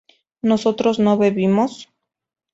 [0.41, 1.87] ¿nosotros no bebimos?